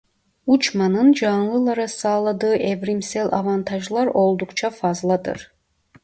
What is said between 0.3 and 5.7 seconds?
Uçmanın canlılara sağladığı evrimsel avantajlar oldukça fazladır.